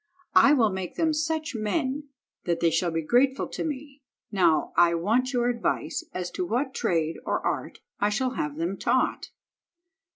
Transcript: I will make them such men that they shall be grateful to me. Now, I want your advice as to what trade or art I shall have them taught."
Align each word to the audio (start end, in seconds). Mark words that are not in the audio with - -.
I 0.35 0.53
will 0.53 0.71
make 0.71 0.95
them 0.95 1.13
such 1.13 1.53
men 1.53 2.09
that 2.45 2.59
they 2.59 2.71
shall 2.71 2.89
be 2.89 3.03
grateful 3.03 3.47
to 3.49 3.63
me. 3.63 4.01
Now, 4.31 4.73
I 4.75 4.95
want 4.95 5.31
your 5.31 5.47
advice 5.47 6.03
as 6.11 6.31
to 6.31 6.43
what 6.43 6.73
trade 6.73 7.17
or 7.23 7.39
art 7.45 7.81
I 7.99 8.09
shall 8.09 8.31
have 8.31 8.57
them 8.57 8.77
taught." 8.77 9.29